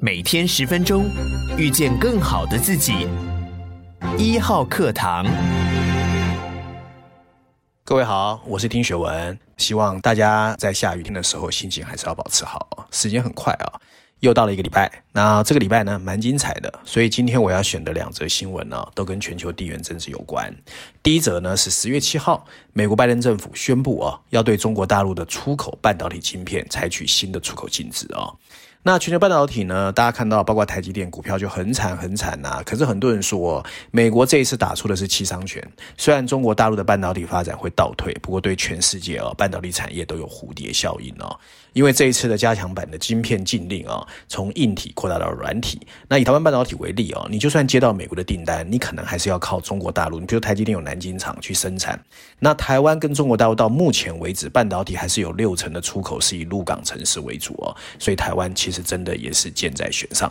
[0.00, 1.10] 每天十分钟，
[1.56, 3.08] 遇见更好的自己。
[4.16, 5.26] 一号课堂，
[7.82, 9.36] 各位好，我是丁学文。
[9.56, 12.86] 希望大家在下雨天的时候心情还是要保持好。
[12.92, 13.66] 时间很快啊，
[14.20, 15.02] 又到了一个礼拜。
[15.10, 16.72] 那这个礼拜呢，蛮精彩的。
[16.84, 20.54] 所以今天我要选的两则新闻呢，都跟全球地缘政治有关。
[21.02, 28.30] 第一则呢是十月七号，美国拜登政府宣布啊，要对中国大陆的出口半导体晶片采取新的出口禁止啊。
[28.88, 29.92] 那全球半导体呢？
[29.92, 35.62] 大家看到，包括台积电股票就很惨很惨呐、可是很多人说，美国这一次打出的是七伤拳。
[35.98, 41.38] 虽然中国大陆的半导体发展会倒退，不过对全世界啊，半导体产业都有蝴蝶效应哦。
[41.74, 45.78] 因为这一次的加强版的晶片禁令啊，从硬体扩大到软体。
[46.08, 50.18] 那以台湾半导体为例啊，你就算接到美国的订单，你可能还是要靠中国大陆。
[50.18, 52.02] 你比如台积电有南京厂去生产。
[52.38, 57.76] 那台湾跟中国大陆到目前为止，半导体还是有六成的出口是以陆港城市为主哦。
[57.98, 58.77] 所以台湾其实。
[58.82, 60.30] 真的也是箭在弦上。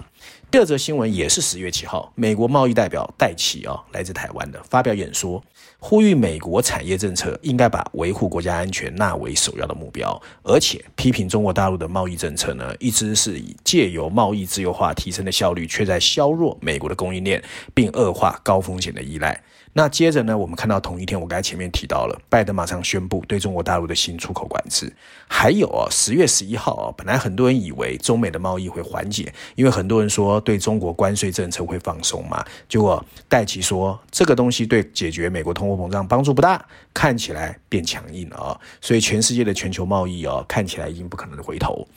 [0.49, 5.43] 第二则新闻也是十月七号，美国贸易代表戴琪啊，来自台湾的发表演说，
[5.77, 17.43] 呼吁美国产业政策应该把维护国家安全纳为首要的目标，而且批评中国大陆的贸易政策呢，一直是以借由贸易自由化提升的效率，却在削弱美国的供应链，
[17.73, 19.43] 并恶化高风险的依赖。
[19.73, 24.91] 那接着呢，我们看到同一天，我刚才前面提到了，拜登马上宣布对中国大陆的新出口管制。
[25.27, 32.43] 还有啊，十月十一号啊，本来很多人以为中美的贸易会缓解，因为很多人说对中国关税政策会放松嘛。
[32.69, 38.59] 结果戴奇说，这个东西对解决美国通货膨胀帮助不大，看起来变强硬了啊。
[38.81, 41.87] 所以全世界的全球贸易啊，看起来已经不可能回头。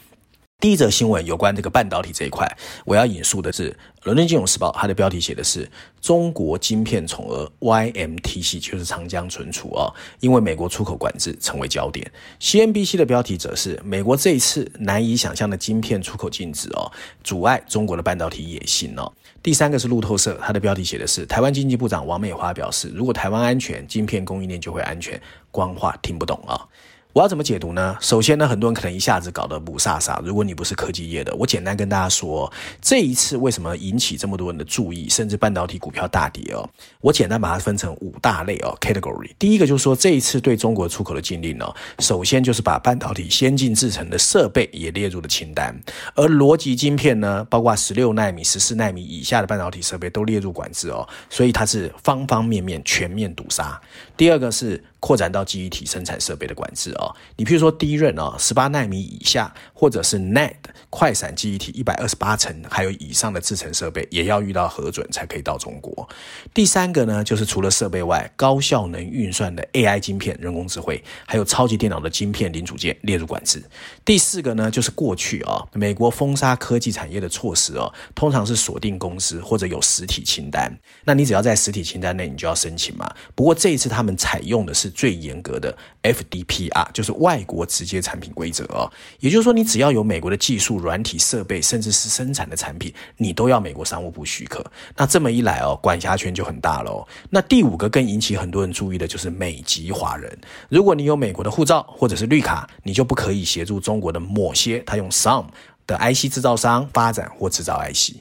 [0.60, 2.46] 第一则新闻有关这个半导体这一块，
[2.84, 3.70] 我要引述的是
[4.02, 5.66] 《伦敦金融时报》，它的标题写的是
[6.02, 12.12] “中国晶片宠儿 YMTC 就是长江存储啊，因为美国出口管制成为焦点。
[12.40, 16.92] ”CNBC 的标题则是“美国这一次难以想象的晶片出口禁止哦，
[17.24, 19.10] 阻碍中国的半导体野心哦。”
[19.42, 25.18] 第三个是路透社，它的标题写的是“台湾经济部长王美花表示，如果台湾安全，晶片供应链就会安全。”
[25.50, 26.68] 官话听不懂啊。
[27.12, 27.96] 我要怎么解读呢？
[28.00, 30.22] 首先呢，很多人可能一下子搞得不飒飒。
[30.22, 32.50] 如果你不是科技业的，我简单跟大家说，
[32.80, 36.68] 这一次为什么引起这么多人的注意，甚至半导体股票大跌哦？
[37.00, 39.28] 我简单把它分成五大类哦，category。
[39.40, 41.66] 第一个就是说，这一次对中国出口的禁令呢，
[41.98, 45.76] 首先就是把半导体先进制程的设备也列入了清单，
[46.14, 53.80] 而逻辑晶片呢，包括十六纳米、十四纳米以下的半导体设备都列入管制哦，所以它是方方面面全面堵杀。
[54.16, 54.80] 第二个是。
[55.00, 60.52] 扩展到记忆体生产设备的管制啊，你譬如说第一任啊，十八纳米以下，或者是 NAND
[60.90, 66.06] 快闪记忆体一百二十八层还有以上的制程设备，也要遇到核准才可以到中国。
[66.52, 73.62] 第三个呢，就是除了设备外，高效能运算的 AI 晶片、人工智慧，还有超级电脑的晶片零组件列入管制。
[74.04, 80.70] 第四个呢，就是过去啊，美国封杀科技产业的措施哦，通常是锁定公司或者有实体清单，
[81.04, 83.10] 那你只要在实体清单内，你就要申请嘛。
[83.34, 84.89] 不过这一次他们采用的是。
[84.90, 88.90] 最严格的 FDPR 就是外国直接产品规则哦，
[89.20, 94.64] 也就是说，你只要有美国的技术、软体、设备，甚至是生产的产品，你都要美国商务部许可。
[94.96, 97.06] 那这么一来哦，管辖权就很大喽。
[97.30, 100.36] 那第五个更引起很多人注意的就是美籍华人，
[100.68, 105.46] 如果你有美国的护照或者是绿卡，你就不可以协助中国的某些他用 some
[105.86, 108.16] 的 IC 制造商发展或制造 IC。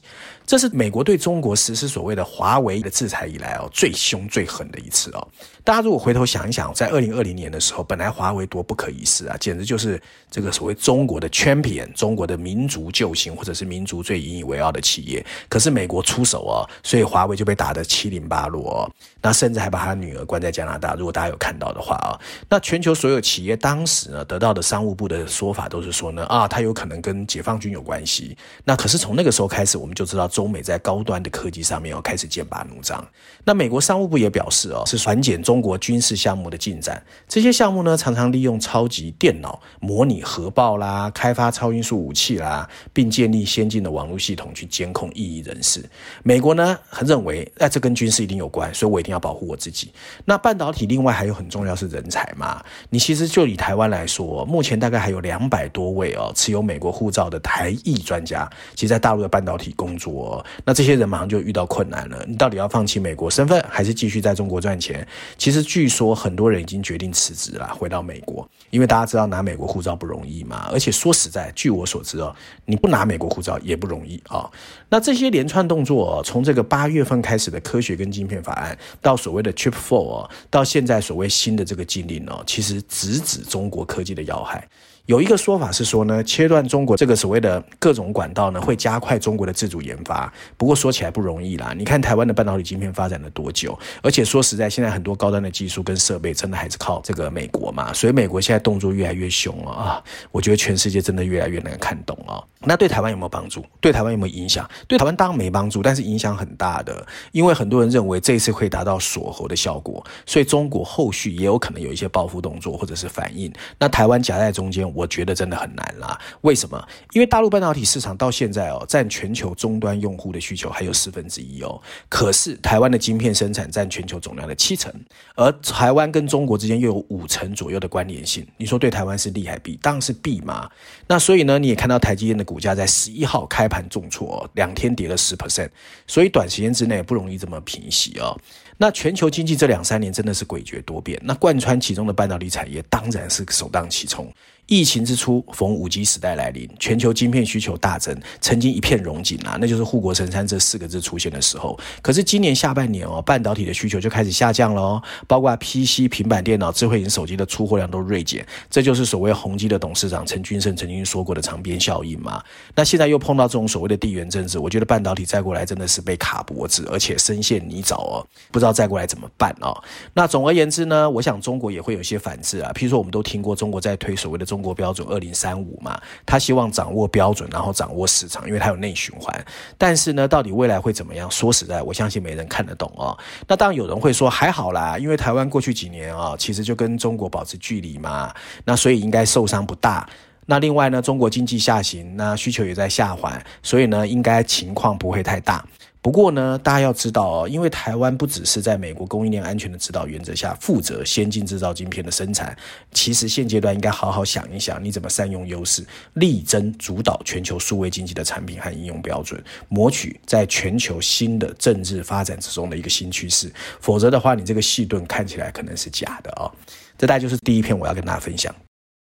[0.49, 5.27] 这是美国对中国实施所谓的华为的制裁以来哦，最凶最狠的一次哦。
[5.63, 10.01] 大家如果回头想一想，在二零二零年的时候，本来华为多不可一世啊，简直就是
[10.31, 15.23] 这个所谓中国的 champion，中国的民族救星，或者是民族最引以为傲的企业。
[15.47, 18.91] 可是美国出手哦，所以华为就被打得七零八落哦。
[19.21, 20.95] 那甚至还把他女儿关在加拿大。
[20.95, 22.17] 如果大家有看到的话啊，
[22.49, 28.35] 那全球所有企业当时呢得到的商务部的说法都是说呢啊，他有可能跟解放军有关系。
[28.63, 30.27] 那可是从那个时候开始，我们就知道。
[30.39, 33.05] 中美在高端的科技上面要开始剑拔弩张。
[33.43, 37.03] 那美国商务部也表示哦，是缓减中国军事项目的进展。
[37.27, 45.83] 这些项目呢，常常利用超级电脑模拟核爆啦，开发超音速武器啦，并建立先进的网络系统去监控异议人士。
[46.23, 49.91] 美国呢，很认为，哎，这跟军事一定有关，所以我一定要保护我自己。
[50.23, 52.63] 那半导体另外还有很重要是人才嘛。
[52.89, 60.28] 你其实就以台湾来说，目前大概还有两百多位哦，持有美国护照的台裔专家，其实在大陆的半导体工作。
[60.65, 62.25] 那这些人马上就遇到困难了。
[62.27, 65.07] 你到底要放弃美国身份，还是继续在中国赚钱？
[65.37, 70.69] 其实据说很多人已经决定辞职了，回到美国，因为大家知道拿美国护照不容易嘛。
[70.71, 72.35] 而且说实在，据我所知哦，
[72.65, 74.49] 你不拿美国护照也不容易啊。
[74.89, 84.67] 那这些连串动作，从这个八月份开始的科学跟晶片法案，到所谓的 Chip Four，到现在所谓新的这个禁令哦，其实直指中国科技的要害。
[85.09, 90.31] 有一个说法是说呢，切断中国这个所谓的各种管道呢，会加快中国的自主研发。
[90.55, 93.75] 不过说起来不容易啦，你看台湾的半导体晶片发展了多久？
[94.03, 97.91] 而且说实在，现在很多高端的技术跟设备真的还是靠这个美国嘛。
[97.91, 100.03] 所以美国现在动作越来越凶了啊！
[100.31, 102.37] 我觉得全世界真的越来越难看懂啊。
[102.59, 103.65] 那对台湾有没有帮助？
[103.81, 104.69] 对台湾有没有影响？
[104.87, 113.51] 对台湾当然没帮助，但是影响很大的，因为很多人认为这一次会达到锁喉的效果，所以中国后续也有可能有一些报复动作或者是反应。
[113.79, 114.87] 那台湾夹在中间。
[114.99, 116.85] 我觉得真的很难啦，为什么？
[117.13, 121.81] 因为大陆半导体市场到现在哦，占全球终端用户的需求还有四分之一哦。
[122.09, 124.93] 可是台湾的晶片生产占全球总量的七成，
[125.35, 128.45] 而台湾跟中国之间又有五成左右的关联性。
[128.57, 129.79] 你说对台湾是利还弊？
[129.81, 130.69] 当然是弊嘛。
[131.07, 135.69] 那所以呢，你也看到台积电的股价在十一号开盘重挫，两天跌了十 percent，
[136.07, 138.37] 所以短时间之内不容易这么平息哦。
[138.81, 144.31] 那全球经济这两三年真的是诡谲多变，那贯穿其中的半导体产业当然是首当其冲。
[144.69, 151.77] 疫情之初，逢五 G 时代来临，全球晶片需求大增，曾经一片荣景啊，那就是护国神山这四个字出现的时候。
[152.03, 162.39] 可是今年下半年哦，半导体的需求就开始下降了哦，包括 PC、平板电脑、智慧型手机的出货量都锐减，这就是所谓宏基的董事长陈君胜曾经说过的长边效应嘛。
[162.75, 169.75] 那现在又碰到这种所谓的地缘政治，我觉得半导体再过来真的是被卡脖子，而且深陷泥沼哦，不知道再过来怎么办哦。
[170.13, 174.58] 那总而言之呢，我想中国也会有些反制啊，譬如说我们都听过中国在推所谓的中。
[174.59, 179.33] 中国标准二零三五嘛，他希望掌握标准，然后掌握市场，因为他有内循环。
[179.77, 181.31] 但是呢，到底未来会怎么样？
[181.31, 183.17] 说实在，我相信没人看得懂哦。
[183.47, 188.33] 那当然有人会说还好啦，因为台湾过去几年啊、其实就跟中国保持距离嘛，
[188.65, 190.05] 那所以应该受伤不大。
[190.47, 195.63] 那另外呢，中国经济下行，那需求也在下滑，所以呢，应该情况不会太大。
[196.09, 202.57] 不过呢，大家要知道哦，因为台湾不只是在美国供应链安全的指导原则下负责先进制造晶片的生产，
[202.91, 213.47] 其实现阶段应该好好想一想，你怎么善用优势，力争主导全球数位经济的产品和应用标准，谋取在全球新的政治发展之中的一个新趋势。
[213.79, 216.51] 否则的话，你这个细盾看起来可能是假的哦。
[216.97, 218.51] 这大概就是第一篇我要跟大家分享。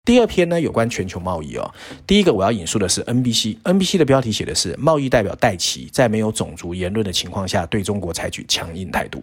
[0.07, 1.69] 第二篇呢，有关全球贸易哦。
[2.07, 9.21] 第一个我要引述的是 NBC，NBC 的标题写的是贸易代表戴奇在没有种族言论的情况下对中国采取强硬态度。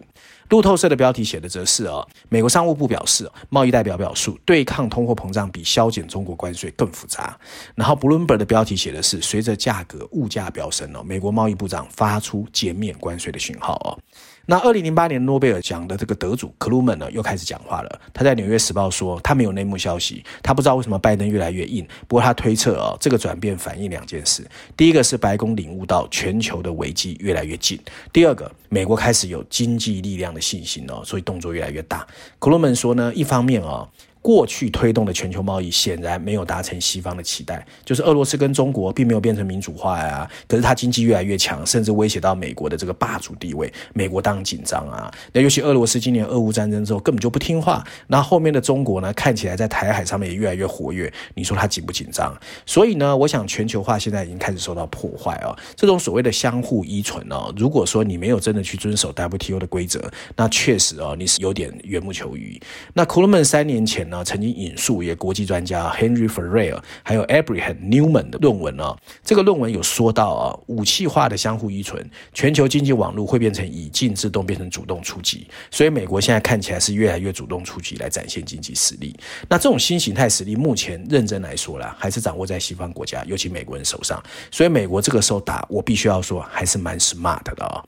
[0.49, 7.35] 路透社的标题写的则是哦，美国商务部表示，贸易代表表述对抗通货膨胀比削减中国关税更复杂。
[7.73, 13.97] 然后 Bloomberg 的标题写的是随着价格物价飙升哦，美国贸易部长发出减免关税的讯号哦。
[14.45, 17.99] 那二零零八年诺贝尔奖的这个得主克鲁门呢，又开始讲话了。
[18.13, 21.85] 他在《纽约时报》说，他没有内幕消息，他不知道为什么拜登越来越硬。
[22.07, 24.45] 不过他推测哦，这个转变反映两件事：
[24.77, 27.77] 第一个是白宫领悟到全球的危机越来越近；
[28.13, 32.05] 第二个，美国开始有经济力量的信心哦，所以动作越来越大。
[32.39, 33.87] 克鲁门说呢，一方面哦。
[34.25, 45.13] 过去推动的全球贸易显然没有达成西方的期待，就是俄罗斯跟中国并没有变成民主化呀，可是它经济越来越强，甚至威胁到美国的这个霸主地位，美国当然紧张啊。
[45.31, 52.35] 那尤其俄罗斯今年俄乌战争之后根本就不听话，那后面的中国呢，看起来在台海上面也越来越活跃，你说它紧不紧张？
[52.65, 55.55] 所以呢，我想全球化现在已经开始受到破坏啊。
[55.75, 62.59] 这种所谓的相互依存哦，如果说你没有真的去遵守 WTO 的规则，那确实哦，你是有点缘木求鱼。
[62.95, 75.47] 那库鲁曼三年前呢，曾经引述一个国际专家 Henry Ferrer 还有 Abraham Newman 的论文啊，这个论文有说到啊，武器化的相互依存，全球经济网络会变成以静制动，变成主动出击。
[75.71, 79.15] 所以美国现在看起来是越来越主动出击来展现经济实力。
[79.49, 84.21] 那这种新形态实力，目前认真来说啦，还是掌握在西方国家，尤其美国人手上。
[84.51, 87.83] 所以美国这个时候打，我必须要说，还是蛮 smart 的啊。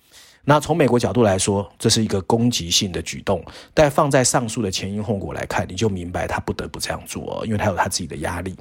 [0.50, 8.56] 那从美国角度来说，这是一个攻击性的举动，但放在上述的前因后果来看，你就明白他不得不这样做，因为他有他自己的压力。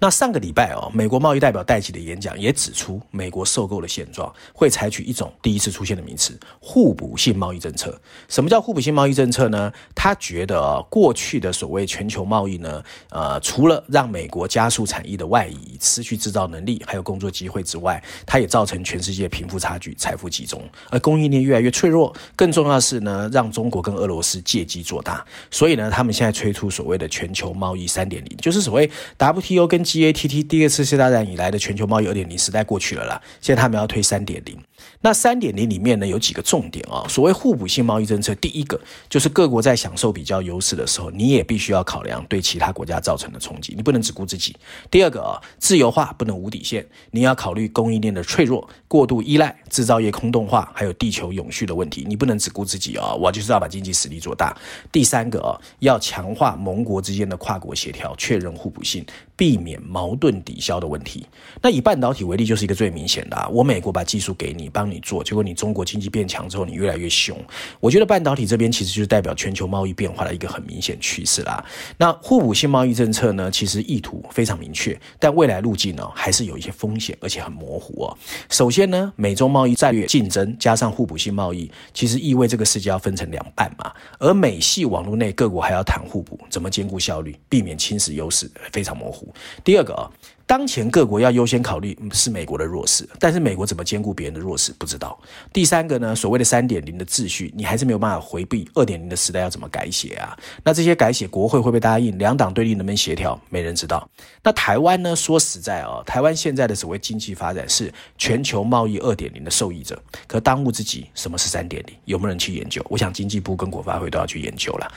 [0.00, 7.98] 那上个礼拜哦，美国贸易代表戴琪的演讲也指出，美国受够了现状，会采取一种第一次出现的名词——互补性贸易政策。
[8.28, 9.72] 什么叫互补性贸易政策呢？
[9.94, 20.60] 他觉得哦，过去的所谓全球贸易呢，呃，除了让美国加速产业的外移、失去制造能力，还有工作机会之外，它也造成全世界贫富差距、财富集中，
[20.90, 22.14] 而供应链越来越脆弱。
[22.34, 25.24] 更重要的是呢，让中国跟俄罗斯借机做大。
[25.50, 34.58] 所以呢，他们现在推出所谓的全球贸易三点零，就是所谓 WTO 跟 GATT 第二次世界大战以来的全球贸易二点零时代过去了啦，现在他们要推三点零。
[35.00, 37.04] 那三点零里面呢，有几个重点啊。
[37.08, 44.56] 所谓互补性贸易政策，第一个就是各国在享受比较优势的时候，你也必须要考量对其他国家造成的冲击，你不能只顾自己。
[44.90, 53.14] 第二个啊，自由化不能无底线，你要考虑供应链的脆弱、过度依赖、制造业空洞化，还有地球永续的问题，你不能只顾自己啊。
[53.14, 54.56] 我就是要把经济实力做大。
[54.90, 59.04] 第三个啊，要强化盟国之间的跨国协调，确认互补性，
[59.36, 61.26] 避免矛盾抵消的问题。
[61.60, 63.48] 那以半导体为例，就是一个最明显的啊。
[63.48, 67.38] 我美国把技术给你，帮你做，结果你中国经济变强之后，你越来越凶。
[67.78, 71.64] 我觉得半导体这边其实就是代表全球贸易变化的一个很明显趋势啦。
[71.96, 78.18] 那互补性贸易政策呢，其实意图非常明确，但未来路径呢，还是有一些风险，而且很模糊哦。
[78.50, 83.92] 首先呢，美中贸易战略竞争加上互补性贸易，其实意味这个世界要分成两半嘛。
[84.18, 89.32] 而美系网络内各国还要谈互补，怎么兼顾效率，避免侵蚀优势，非常模糊。
[89.62, 90.10] 第二个啊。
[90.46, 95.18] 当前各国要优先考虑是美国的弱势，但是美国怎么兼顾别人的弱势不知道。
[95.52, 100.36] 第三个呢，所谓的三点零的秩序，你还是没有办法回避二点零的时代要怎么改写啊？
[100.62, 102.16] 那这些改写国会会不会答应？
[102.18, 103.40] 两党对立能不能协调？
[103.48, 104.08] 没人知道。
[104.42, 105.16] 那台湾呢？
[105.16, 111.96] 说实在哦，台湾现在的所谓经济发展是全球贸易二点零的受益者，可当务之急，什么是三点零？
[112.04, 112.84] 有没有人去研究？
[112.90, 114.92] 我想经济部跟国发会都要去研究了。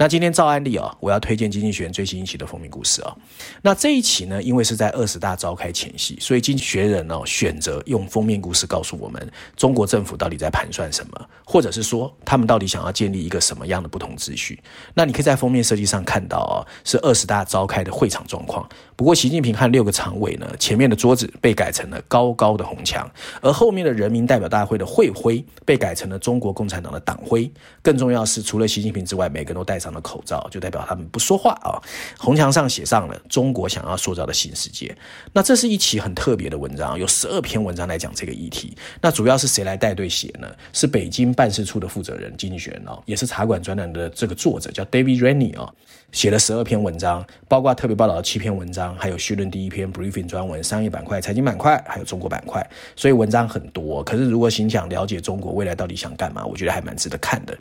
[0.00, 3.12] 那今天照案例啊，我要推荐《经济学人》最新一期的封面故事啊。
[3.62, 14.60] 那这一期呢，因为是在二十大召开前夕，所以经济学人呢选择用封面故事告诉我们，中国政府到底在盘算什么，或者是说他们到底想要建立一个什么样的不同秩序。
[14.94, 18.68] 那你可以在封面设计上看到啊，是二十大召开的会场状况。
[18.94, 27.50] 不过习近平和六个常委呢，前面的桌子被改成了高高的红墙，而后面的人民代表大会的会徽被改成了中国共产党的党徽。
[27.82, 31.80] 更重要是，除了习近平之外，每个人都戴上的口罩就代表他们不说话啊！
[32.18, 34.96] 红墙上写上了中国想要塑造的新世界。
[35.32, 38.76] 那这是一期很特别的文章，有十二篇文章来讲这个议题。
[39.00, 40.48] 那主要是谁来带队写呢？
[40.72, 45.72] 是北京办事处的负责人，经济学人哦，也是茶馆专栏的这个作者叫 David Rennie 啊，
[46.12, 52.66] 写了十二篇文章，包括特别报道的七篇文章，还有绪论第一篇 Briefing 专文、商业板块、财经板块，还有中国板块。
[52.96, 54.02] 所以文章很多。
[54.04, 57.56] 可是如果心想了解中国未来到底想干嘛，我觉得还蛮值得看的。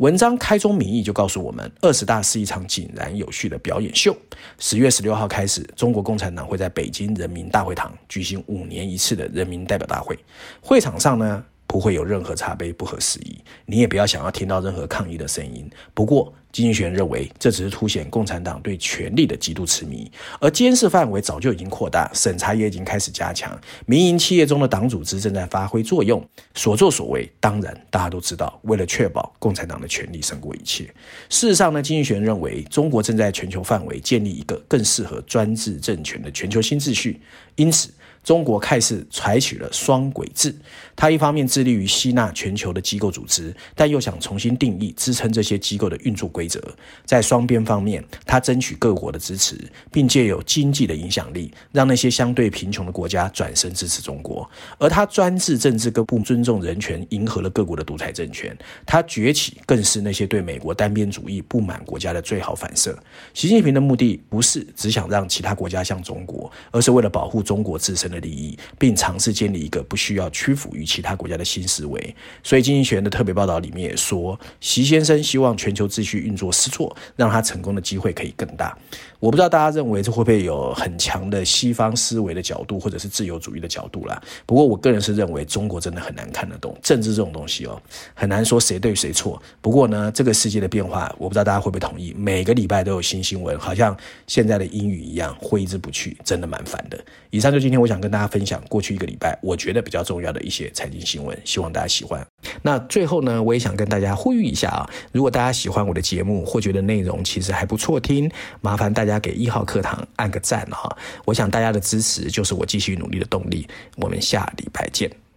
[0.00, 4.16] 文章开宗明义就告诉我们，二十大是一场井然有序的表演秀。
[4.58, 10.18] 十月十六号开始，中国共产党会在北京人民大会堂举行五年一次的人民代表大会。
[10.62, 15.70] 会场上呢，不会有任何茶杯不合时宜，你也不要想要听到任何抗议的声音。
[15.94, 20.10] 不过，经济学人认为，这只是凸显共产党对权力的极度痴迷，
[20.40, 26.20] 而监视范围早就已经扩大，审查也已经开始加强，民营企业中的党组织正在发挥作用，
[26.56, 30.86] 所作所为，当然大家都知道，为了确保共产党的权力胜过一切。
[31.28, 37.20] 事实上呢，经济学人认为，中国正在全球范围建立一个更适合专制政权的全球新秩序，
[37.54, 37.90] 因此。
[38.30, 40.54] 中国开始采取了双轨制，
[40.94, 46.62] 它一方面致力于吸纳全球的机构组织，但又想重新定义支撑这些机构的运作规则。
[47.04, 49.58] 在双边方面，它争取各国的支持，
[49.90, 54.48] 并借由经济的影响力，让那些相对贫穷的国家转身支持中国。
[54.78, 58.56] 而它专制政治更不尊重人权，迎合了各国的独裁政权。
[58.86, 62.96] 它崛起更是那些对美国单边主义不满国家的最好反射。
[63.34, 72.14] 习近平的目的不是只想让其他国家像中国，而是为了保护中国自身的利益，并尝试建立一个不需要屈服于其他国家的新思维。
[72.42, 78.76] 所以，经济学人的特别报道里面也说，习先生希望全球秩序运作失措，让他成功的机会可以更大。
[79.20, 84.20] 我不知道大家认为这会不会有很强的西方思维的角度，或者是自由主义的角度啦。
[84.46, 87.80] 不过，我个人是认为中国真的很难看得懂政治这种东西哦，
[88.14, 89.40] 很难说谁对谁错。
[89.60, 93.96] 不过呢，这个世界的变化，我不知道大家会不会同意，每个礼拜都有新新闻，好像
[94.26, 96.98] 现在的英语一样挥之不去，真的蛮烦的。
[97.30, 97.99] 以上就今天我想。
[98.00, 102.26] 跟大家分享过去一个礼拜我觉得比较重要的一些财经新闻，希望大家喜欢。
[102.62, 108.30] 那最后呢，我也想跟大家呼吁一下啊，如果大家喜欢我的节目或觉得内容其实还不错听，
[108.60, 110.96] 麻烦大家给一号课堂按个赞哈。
[111.24, 113.66] 我想大家的支持就是我继续努力的动力。
[113.96, 115.29] 我们下礼拜见。